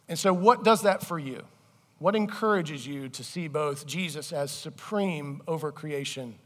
[0.09, 1.43] And so, what does that for you?
[1.99, 6.37] What encourages you to see both Jesus as supreme over creation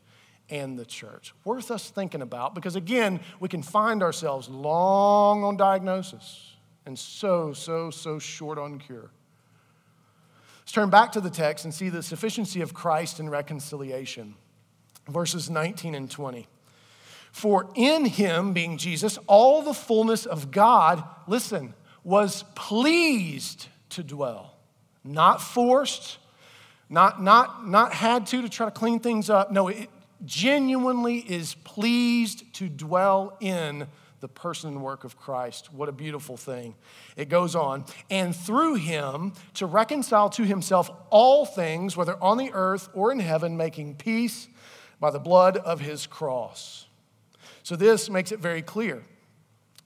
[0.50, 1.32] and the church?
[1.44, 6.54] Worth us thinking about because, again, we can find ourselves long on diagnosis
[6.86, 9.10] and so, so, so short on cure.
[10.64, 14.34] Let's turn back to the text and see the sufficiency of Christ in reconciliation.
[15.06, 16.48] Verses 19 and 20.
[17.32, 24.56] For in him, being Jesus, all the fullness of God, listen, was pleased to dwell.
[25.04, 26.16] Not forced,
[26.88, 29.52] not, not, not had to to try to clean things up.
[29.52, 29.90] No, it
[30.24, 33.86] genuinely is pleased to dwell in
[34.24, 35.70] the person and work of Christ.
[35.70, 36.76] What a beautiful thing.
[37.14, 42.50] It goes on, and through him to reconcile to himself all things, whether on the
[42.54, 44.48] earth or in heaven, making peace
[44.98, 46.86] by the blood of his cross.
[47.64, 49.02] So, this makes it very clear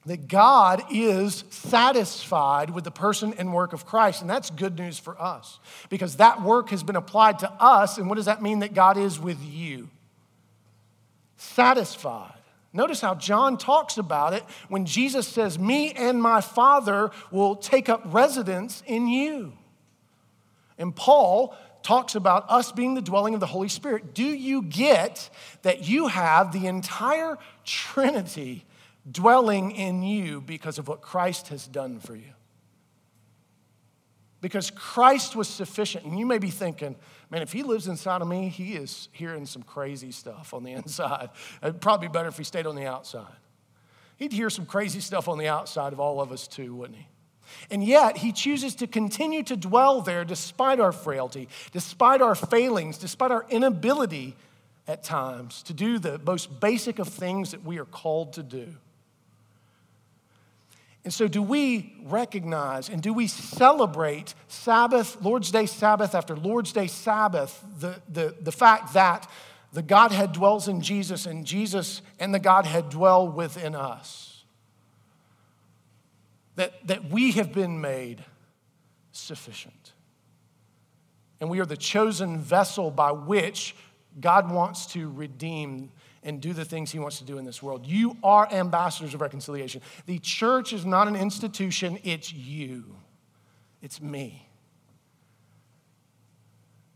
[0.06, 4.20] that God is satisfied with the person and work of Christ.
[4.20, 7.98] And that's good news for us because that work has been applied to us.
[7.98, 9.88] And what does that mean that God is with you?
[11.38, 12.37] Satisfied.
[12.72, 17.88] Notice how John talks about it when Jesus says, Me and my Father will take
[17.88, 19.54] up residence in you.
[20.76, 24.14] And Paul talks about us being the dwelling of the Holy Spirit.
[24.14, 25.30] Do you get
[25.62, 28.64] that you have the entire Trinity
[29.10, 32.32] dwelling in you because of what Christ has done for you.
[34.40, 36.04] Because Christ was sufficient.
[36.04, 36.96] And you may be thinking,
[37.30, 40.72] man, if he lives inside of me, he is hearing some crazy stuff on the
[40.80, 41.30] inside.
[41.62, 43.26] It'd probably be better if he stayed on the outside.
[44.16, 47.06] He'd hear some crazy stuff on the outside of all of us too, wouldn't he?
[47.70, 52.98] And yet, he chooses to continue to dwell there despite our frailty, despite our failings,
[52.98, 54.36] despite our inability
[54.86, 58.74] at times to do the most basic of things that we are called to do.
[61.08, 66.70] And so, do we recognize and do we celebrate Sabbath, Lord's Day Sabbath after Lord's
[66.70, 69.26] Day Sabbath, the, the, the fact that
[69.72, 74.44] the Godhead dwells in Jesus and Jesus and the Godhead dwell within us?
[76.56, 78.22] That, that we have been made
[79.10, 79.94] sufficient.
[81.40, 83.74] And we are the chosen vessel by which
[84.20, 85.90] God wants to redeem
[86.28, 87.86] and do the things he wants to do in this world.
[87.86, 89.80] You are ambassadors of reconciliation.
[90.04, 92.84] The church is not an institution, it's you,
[93.80, 94.46] it's me.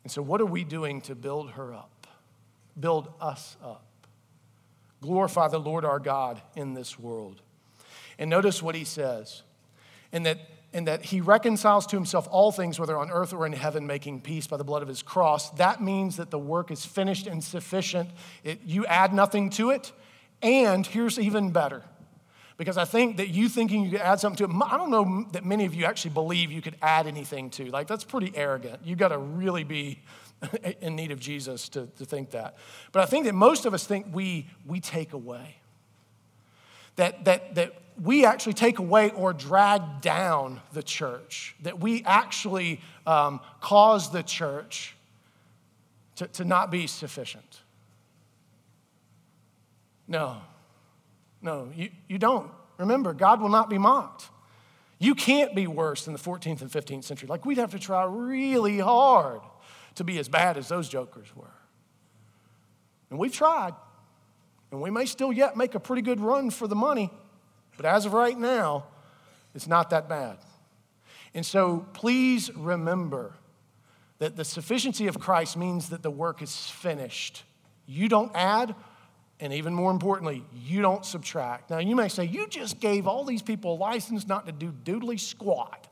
[0.03, 2.07] And so, what are we doing to build her up,
[2.79, 3.87] build us up,
[5.01, 7.41] glorify the Lord our God in this world?
[8.19, 9.43] And notice what he says,
[10.13, 10.41] and that
[10.73, 14.21] and that he reconciles to himself all things, whether on earth or in heaven, making
[14.21, 15.51] peace by the blood of his cross.
[15.51, 18.11] That means that the work is finished and sufficient.
[18.43, 19.93] It, you add nothing to it.
[20.41, 21.83] And here's even better
[22.57, 25.27] because I think that you thinking you could add something to it, I don't know
[25.33, 27.65] that many of you actually believe you could add anything to.
[27.67, 28.81] Like, that's pretty arrogant.
[28.85, 30.01] You've got to really be
[30.81, 32.57] in need of Jesus to, to think that.
[32.93, 35.57] But I think that most of us think we, we take away.
[36.97, 42.81] That, that, that we actually take away or drag down the church, that we actually
[43.07, 44.95] um, cause the church
[46.17, 47.61] to, to not be sufficient.
[50.09, 50.39] No,
[51.41, 52.51] no, you, you don't.
[52.79, 54.29] Remember, God will not be mocked.
[54.99, 57.29] You can't be worse than the 14th and 15th century.
[57.29, 59.41] Like, we'd have to try really hard
[59.97, 61.45] to be as bad as those jokers were.
[63.11, 63.75] And we've tried.
[64.73, 67.11] And we may still yet make a pretty good run for the money.
[67.77, 68.87] But as of right now,
[69.55, 70.39] it's not that bad.
[71.35, 73.35] And so please remember
[74.19, 77.45] that the sufficiency of Christ means that the work is finished.
[77.87, 78.75] You don't add,
[79.41, 81.71] and even more importantly, you don't subtract.
[81.71, 84.73] Now, you may say, You just gave all these people a license not to do
[84.85, 85.87] doodly squat.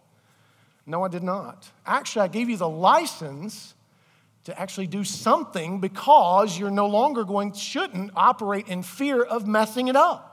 [0.86, 1.70] No, I did not.
[1.84, 3.74] Actually, I gave you the license
[4.44, 9.88] to actually do something because you're no longer going, shouldn't operate in fear of messing
[9.88, 10.30] it up.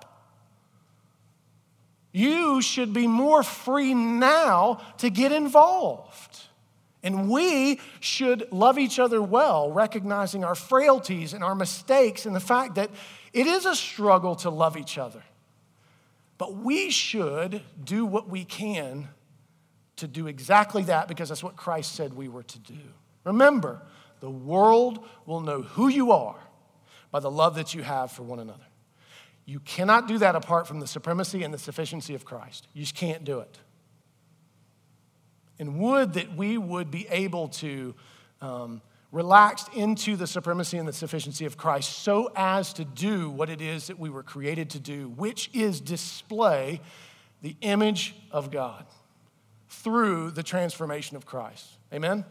[2.14, 6.40] You should be more free now to get involved.
[7.04, 12.40] And we should love each other well, recognizing our frailties and our mistakes and the
[12.40, 12.90] fact that
[13.34, 15.22] it is a struggle to love each other.
[16.38, 19.10] But we should do what we can
[19.98, 22.80] to do exactly that because that's what Christ said we were to do.
[23.24, 23.82] Remember,
[24.28, 26.36] the world will know who you are
[27.12, 28.66] by the love that you have for one another.
[29.46, 32.68] You cannot do that apart from the supremacy and the sufficiency of Christ.
[32.74, 33.58] You just can't do it.
[35.60, 37.96] And would that we would be able to
[38.42, 38.82] um,
[39.14, 43.62] relax into the supremacy and the sufficiency of Christ so as to do what it
[43.62, 46.82] is that we were created to do, which is display
[47.42, 48.86] the image of God
[49.70, 51.66] through the transformation of Christ.
[51.94, 52.26] Amen?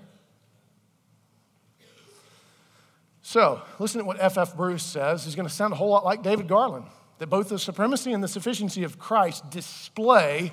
[3.28, 4.56] So, listen to what F.F.
[4.56, 5.24] Bruce says.
[5.24, 6.86] He's going to sound a whole lot like David Garland
[7.18, 10.52] that both the supremacy and the sufficiency of Christ display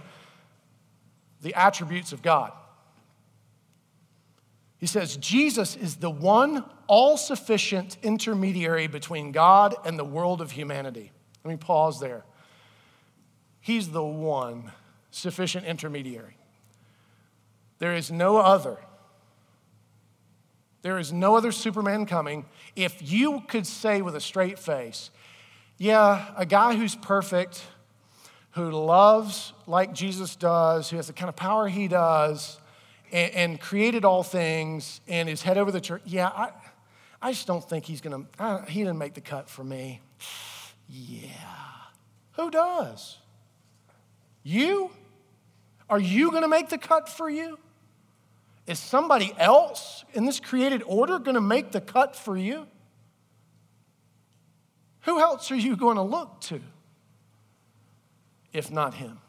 [1.43, 2.51] the attributes of God.
[4.79, 10.49] He says, Jesus is the one all sufficient intermediary between God and the world of
[10.49, 11.11] humanity.
[11.43, 12.25] Let me pause there.
[13.61, 14.71] He's the one
[15.11, 16.37] sufficient intermediary.
[17.77, 18.79] There is no other.
[20.83, 22.45] There is no other Superman coming.
[22.75, 25.09] If you could say with a straight face,
[25.77, 27.63] yeah, a guy who's perfect,
[28.51, 32.59] who loves like Jesus does, who has the kind of power he does,
[33.11, 36.01] and, and created all things, and is head over the church.
[36.05, 36.51] Yeah, I,
[37.21, 40.01] I just don't think he's going to, he didn't make the cut for me.
[40.89, 41.29] Yeah.
[42.33, 43.17] Who does?
[44.43, 44.91] You?
[45.89, 47.57] Are you going to make the cut for you?
[48.65, 52.67] Is somebody else in this created order going to make the cut for you?
[55.01, 56.61] Who else are you going to look to
[58.53, 59.19] if not Him?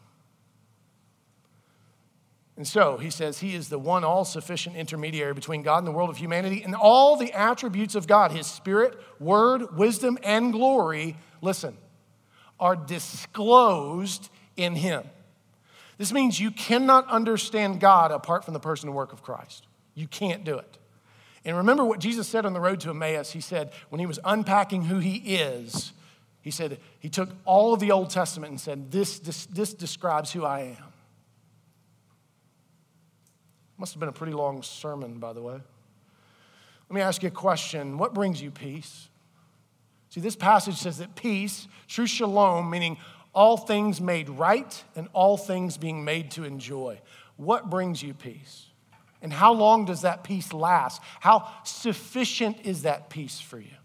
[2.57, 5.93] And so he says he is the one all sufficient intermediary between God and the
[5.93, 11.16] world of humanity, and all the attributes of God, his spirit, word, wisdom, and glory,
[11.41, 11.76] listen,
[12.61, 15.03] are disclosed in him.
[15.99, 19.66] This means you cannot understand God apart from the person and work of Christ.
[19.95, 20.78] You can't do it.
[21.45, 23.32] And remember what Jesus said on the road to Emmaus?
[23.32, 25.92] He said, when he was unpacking who he is,
[26.40, 30.32] he said, he took all of the Old Testament and said, This, this, this describes
[30.32, 30.92] who I am.
[33.78, 35.55] Must have been a pretty long sermon, by the way.
[36.88, 39.09] Let me ask you a question What brings you peace?
[40.11, 42.99] See, this passage says that peace, true shalom, meaning
[43.35, 47.01] all things made right and all things being made to enjoy.
[47.37, 48.66] What brings you peace?
[49.20, 51.01] And how long does that peace last?
[51.20, 53.76] How sufficient is that peace for you?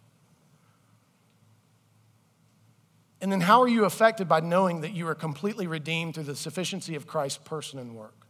[3.22, 6.36] And then how are you affected by knowing that you are completely redeemed through the
[6.36, 8.28] sufficiency of Christ's person and work?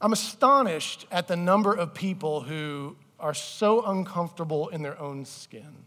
[0.00, 5.84] I'm astonished at the number of people who are so uncomfortable in their own skin.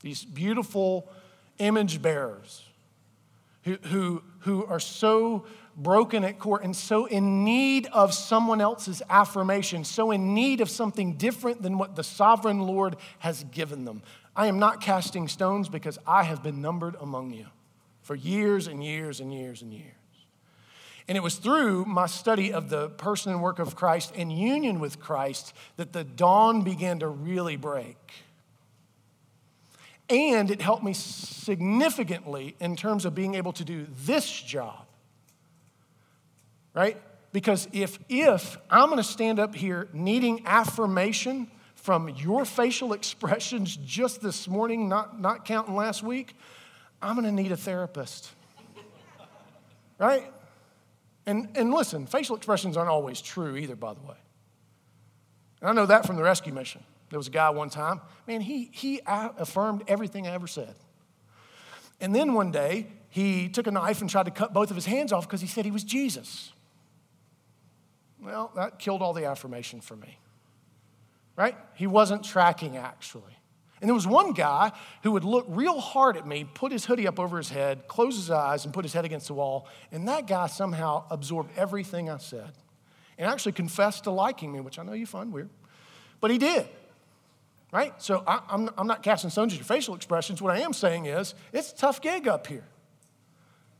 [0.00, 1.08] These beautiful
[1.58, 2.62] image bearers
[3.66, 5.44] who, who, who are so
[5.76, 10.70] broken at core and so in need of someone else's affirmation, so in need of
[10.70, 14.02] something different than what the sovereign Lord has given them.
[14.36, 17.46] I am not casting stones because I have been numbered among you
[18.02, 19.92] for years and years and years and years.
[21.08, 24.78] And it was through my study of the person and work of Christ and union
[24.78, 27.96] with Christ that the dawn began to really break.
[30.08, 34.86] And it helped me significantly in terms of being able to do this job.
[36.74, 37.00] Right?
[37.32, 43.76] Because if, if I'm going to stand up here needing affirmation from your facial expressions
[43.84, 46.36] just this morning, not, not counting last week,
[47.02, 48.30] I'm going to need a therapist.
[49.98, 50.32] right?
[51.26, 54.16] And, and listen, facial expressions aren't always true either, by the way.
[55.60, 56.82] And I know that from the rescue mission.
[57.10, 60.74] There was a guy one time, man, he, he affirmed everything I ever said.
[62.00, 64.86] And then one day, he took a knife and tried to cut both of his
[64.86, 66.52] hands off because he said he was Jesus.
[68.20, 70.18] Well, that killed all the affirmation for me
[71.36, 71.56] right?
[71.74, 73.36] He wasn't tracking actually.
[73.80, 77.06] And there was one guy who would look real hard at me, put his hoodie
[77.06, 79.68] up over his head, close his eyes, and put his head against the wall.
[79.92, 82.52] And that guy somehow absorbed everything I said
[83.18, 85.50] and actually confessed to liking me, which I know you find weird.
[86.20, 86.66] But he did,
[87.76, 87.92] right?
[88.00, 90.40] So I, am I'm not casting stones at your facial expressions.
[90.40, 92.64] What I am saying is, it's a tough gig up here.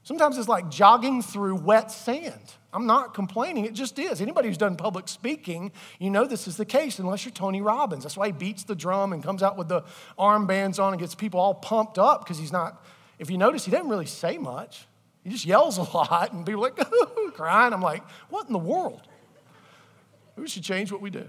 [0.03, 2.55] Sometimes it's like jogging through wet sand.
[2.74, 4.20] I'm not complaining, it just is.
[4.20, 8.03] Anybody who's done public speaking, you know this is the case, unless you're Tony Robbins.
[8.03, 9.82] That's why he beats the drum and comes out with the
[10.18, 12.84] armbands on and gets people all pumped up because he's not,
[13.18, 14.86] if you notice, he doesn't really say much.
[15.24, 16.86] He just yells a lot, and people are like,
[17.34, 17.72] crying.
[17.72, 19.01] I'm like, what in the world?
[20.36, 21.26] We should change what we do.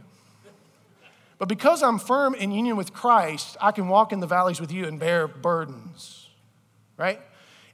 [1.38, 4.72] But because I'm firm in union with Christ, I can walk in the valleys with
[4.72, 6.28] you and bear burdens,
[6.98, 7.22] right?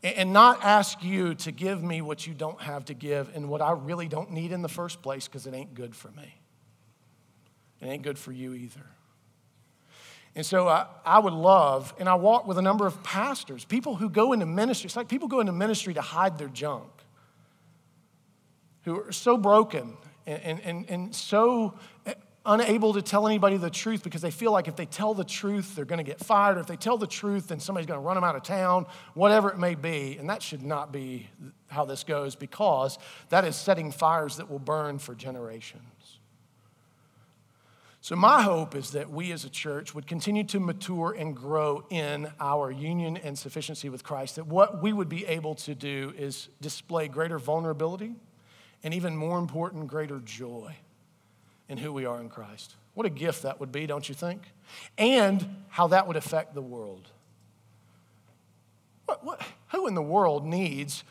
[0.03, 3.61] and not ask you to give me what you don't have to give and what
[3.61, 6.35] I really don't need in the first place because it ain't good for me.
[7.79, 8.85] It ain't good for you either.
[10.35, 13.95] And so I, I would love, and I walk with a number of pastors, people
[13.95, 14.87] who go into ministry.
[14.87, 16.89] It's like people go into ministry to hide their junk,
[18.83, 19.95] who are so broken
[20.25, 21.75] and, and, and so
[22.45, 25.75] unable to tell anybody the truth because they feel like if they tell the truth,
[25.75, 26.57] they're going to get fired.
[26.57, 28.85] Or if they tell the truth, then somebody's going to run them out of town,
[29.13, 30.17] whatever it may be.
[30.19, 31.29] And that should not be
[31.67, 36.19] how this goes because that is setting fires that will burn for generations.
[38.01, 41.85] So, my hope is that we as a church would continue to mature and grow
[41.89, 44.35] in our union and sufficiency with Christ.
[44.35, 48.13] That what we would be able to do is display greater vulnerability
[48.83, 50.75] and, even more important, greater joy
[51.69, 52.75] in who we are in Christ.
[52.93, 54.41] What a gift that would be, don't you think?
[54.97, 57.09] And how that would affect the world.
[59.05, 61.03] What, what, who in the world needs,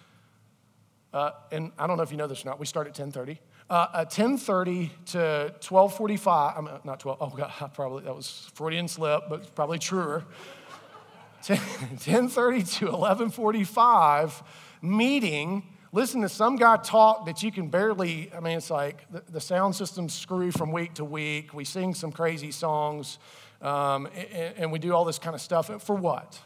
[1.12, 3.40] uh, and I don't know if you know this or not, we start at 1030.
[3.68, 9.24] Uh, at 10.30 to 12.45, I'm not 12, oh God, probably, that was Freudian slip,
[9.28, 10.24] but probably truer.
[11.42, 14.42] 10.30 to 11.45
[14.82, 19.22] meeting listen to some guy talk that you can barely, I mean, it's like the,
[19.30, 21.52] the sound system's screw from week to week.
[21.52, 23.18] We sing some crazy songs,
[23.60, 25.70] um, and, and we do all this kind of stuff.
[25.82, 26.40] For what?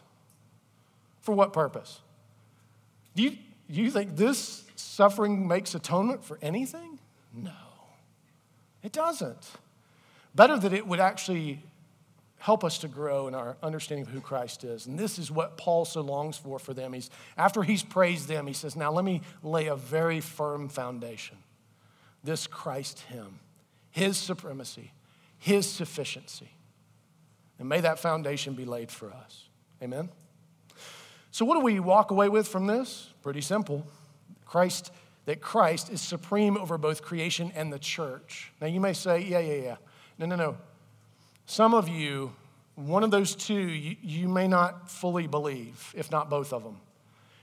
[1.20, 2.00] For what purpose?
[3.14, 3.30] Do you,
[3.70, 6.98] do you think this suffering makes atonement for anything?
[7.32, 7.52] No,
[8.82, 9.52] it doesn't.
[10.34, 11.62] Better that it would actually
[12.38, 14.86] help us to grow in our understanding of who Christ is.
[14.86, 16.92] And this is what Paul so longs for for them.
[16.92, 21.38] He's, after he's praised them, he says, Now let me lay a very firm foundation.
[22.24, 23.38] This Christ, Him,
[23.90, 24.92] His supremacy,
[25.38, 26.50] His sufficiency.
[27.58, 29.44] And may that foundation be laid for us.
[29.82, 30.08] Amen?
[31.30, 33.10] So, what do we walk away with from this?
[33.22, 33.86] Pretty simple.
[34.44, 34.90] Christ,
[35.26, 38.52] that Christ is supreme over both creation and the church.
[38.60, 39.76] Now, you may say, yeah, yeah, yeah.
[40.18, 40.56] No, no, no.
[41.46, 42.32] Some of you,
[42.74, 46.78] one of those two, you, you may not fully believe, if not both of them.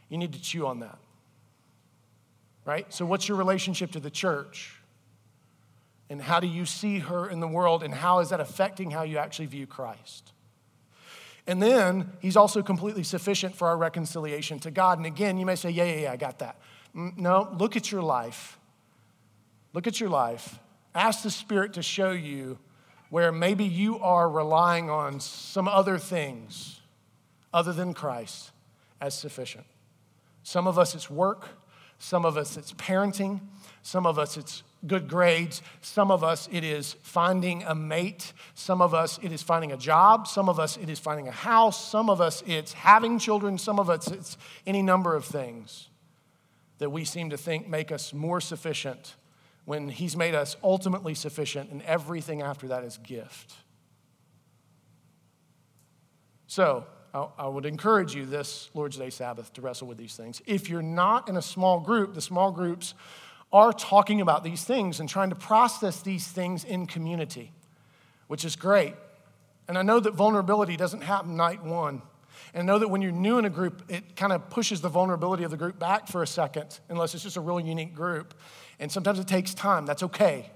[0.10, 1.00] You need to chew on that.
[2.66, 2.94] Right?
[2.94, 4.76] So, what's your relationship to the church?
[6.10, 7.82] And how do you see her in the world?
[7.82, 10.32] And how is that affecting how you actually view Christ?
[11.48, 14.98] And then he's also completely sufficient for our reconciliation to God.
[14.98, 16.58] And again, you may say, yeah, yeah, yeah, I got that.
[16.96, 18.58] Mm, no, look at your life.
[19.74, 20.60] Look at your life.
[20.94, 22.60] Ask the Spirit to show you
[23.14, 26.82] where maybe you are relying on some other things
[27.54, 28.50] other than Christ
[29.00, 29.68] as sufficient.
[30.42, 31.48] Some of us it's work,
[32.00, 33.40] some of us it's parenting,
[33.84, 35.62] some of us it's good grades.
[35.82, 38.34] Some of us, it is finding a mate.
[38.54, 40.28] Some of us, it is finding a job.
[40.28, 41.88] Some of us, it is finding a house.
[41.90, 43.58] Some of us, it's having children.
[43.58, 44.38] Some of us, it's
[44.68, 45.88] any number of things
[46.80, 49.16] that we seem to think make us more sufficient
[49.66, 53.54] when He's made us ultimately sufficient, and everything after that is gift.
[56.48, 60.42] So, I would encourage you this Lord's Day Sabbath to wrestle with these things.
[60.48, 62.96] If you're not in a small group, the small groups
[63.52, 67.52] are talking about these things and trying to process these things in community,
[68.28, 68.96] which is great.
[69.68, 72.02] And I know that vulnerability doesn't happen night one.
[72.56, 74.90] And I know that when you're new in a group, it kind of pushes the
[74.90, 78.34] vulnerability of the group back for a second, unless it's just a really unique group.
[78.80, 79.86] And sometimes it takes time.
[79.86, 80.50] That's okay.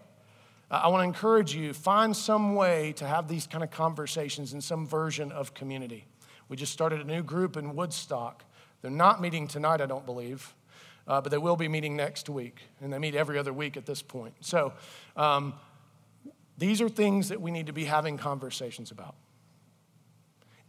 [0.69, 4.61] I want to encourage you find some way to have these kind of conversations in
[4.61, 6.05] some version of community.
[6.49, 8.43] We just started a new group in Woodstock.
[8.81, 10.53] They're not meeting tonight, I don't believe
[11.07, 13.85] uh, but they will be meeting next week, and they meet every other week at
[13.85, 14.33] this point.
[14.41, 14.73] So
[15.15, 15.53] um,
[16.57, 19.15] these are things that we need to be having conversations about.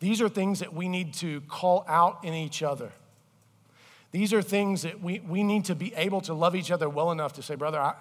[0.01, 2.92] These are things that we need to call out in each other.
[4.11, 7.11] These are things that we, we need to be able to love each other well
[7.11, 7.94] enough to say, brother, I,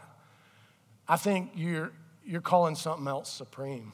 [1.07, 1.91] I think you're,
[2.25, 3.91] you're calling something else supreme.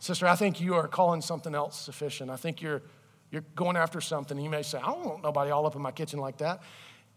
[0.00, 2.30] Sister, I think you are calling something else sufficient.
[2.30, 2.82] I think you're,
[3.30, 4.38] you're going after something.
[4.38, 6.62] You may say, I don't want nobody all up in my kitchen like that.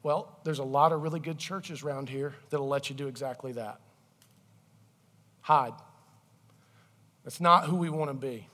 [0.04, 3.52] Well, there's a lot of really good churches around here that'll let you do exactly
[3.54, 3.80] that.
[5.42, 5.74] Hide.
[7.24, 8.48] That's not who we want to be.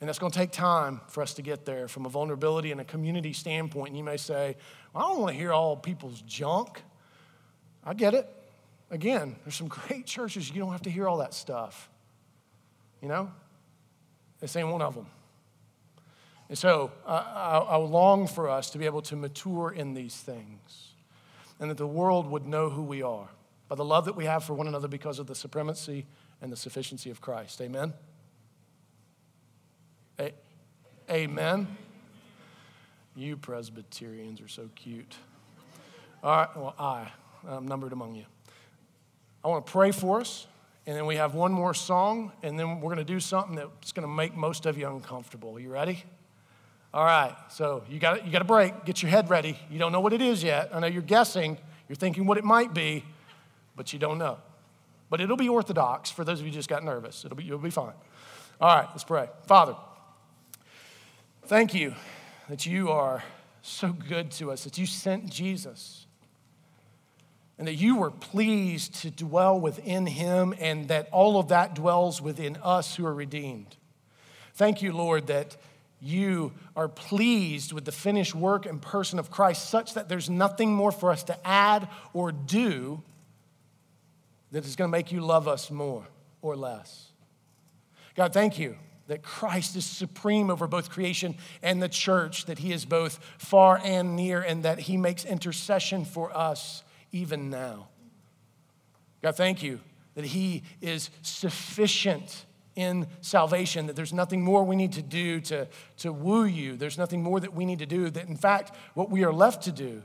[0.00, 2.80] And it's going to take time for us to get there from a vulnerability and
[2.80, 3.88] a community standpoint.
[3.88, 4.56] And you may say,
[4.94, 6.82] well, I don't want to hear all people's junk.
[7.84, 8.28] I get it.
[8.90, 11.90] Again, there's some great churches you don't have to hear all that stuff.
[13.02, 13.30] You know?
[14.40, 15.06] This ain't one of them.
[16.48, 20.14] And so I, I, I long for us to be able to mature in these
[20.14, 20.92] things
[21.60, 23.28] and that the world would know who we are
[23.68, 26.06] by the love that we have for one another because of the supremacy
[26.40, 27.60] and the sufficiency of Christ.
[27.60, 27.92] Amen?
[31.10, 31.66] Amen?
[33.16, 35.16] You Presbyterians are so cute.
[36.22, 37.10] All right, well, I,
[37.48, 38.24] I'm numbered among you.
[39.42, 40.46] I want to pray for us,
[40.86, 43.92] and then we have one more song, and then we're going to do something that's
[43.92, 45.58] going to make most of you uncomfortable.
[45.58, 46.04] You ready?
[46.92, 48.84] All right, so you got you got a break.
[48.84, 49.58] Get your head ready.
[49.70, 50.70] You don't know what it is yet.
[50.74, 51.56] I know you're guessing.
[51.88, 53.04] You're thinking what it might be,
[53.76, 54.38] but you don't know.
[55.08, 57.24] But it'll be orthodox for those of you just got nervous.
[57.24, 57.94] It'll be you'll be fine.
[58.60, 59.28] All right, let's pray.
[59.46, 59.76] Father,
[61.48, 61.94] thank you
[62.50, 63.24] that you are
[63.62, 64.64] so good to us.
[64.64, 66.06] That you sent Jesus.
[67.58, 72.22] And that you were pleased to dwell within him, and that all of that dwells
[72.22, 73.76] within us who are redeemed.
[74.54, 75.56] Thank you, Lord, that
[76.00, 80.72] you are pleased with the finished work and person of Christ, such that there's nothing
[80.72, 83.02] more for us to add or do
[84.52, 86.06] that is going to make you love us more
[86.42, 87.08] or less.
[88.14, 88.76] God, thank you
[89.08, 93.80] that Christ is supreme over both creation and the church, that he is both far
[93.82, 97.88] and near, and that he makes intercession for us even now.
[99.22, 99.80] God, thank you
[100.14, 102.44] that he is sufficient
[102.74, 106.76] in salvation, that there's nothing more we need to do to, to woo you.
[106.76, 108.10] There's nothing more that we need to do.
[108.10, 110.02] That in fact, what we are left to do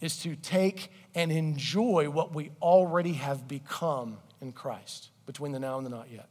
[0.00, 5.76] is to take and enjoy what we already have become in Christ between the now
[5.76, 6.28] and the not yet.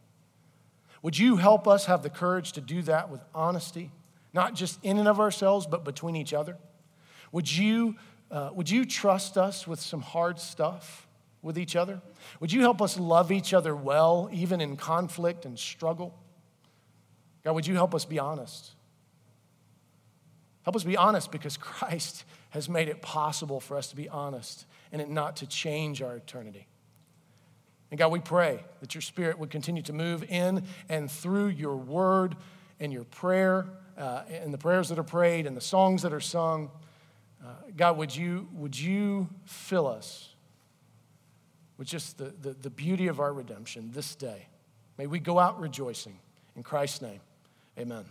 [1.02, 3.92] Would you help us have the courage to do that with honesty,
[4.34, 6.58] not just in and of ourselves, but between each other?
[7.32, 7.96] Would you,
[8.32, 11.08] uh, would you trust us with some hard stuff?
[11.42, 12.02] with each other?
[12.40, 16.18] Would you help us love each other well, even in conflict and struggle?
[17.44, 18.72] God, would you help us be honest?
[20.64, 24.66] Help us be honest because Christ has made it possible for us to be honest
[24.92, 26.68] and it not to change our eternity.
[27.92, 31.76] And God, we pray that your Spirit would continue to move in and through your
[31.76, 32.36] word
[32.80, 33.66] and your prayer
[33.98, 36.70] uh, and the prayers that are prayed and the songs that are sung.
[37.44, 40.30] Uh, God, would you, would you fill us
[41.78, 44.48] with just the, the, the beauty of our redemption this day?
[44.98, 46.20] May we go out rejoicing.
[46.56, 47.22] In Christ's name,
[47.78, 48.04] amen.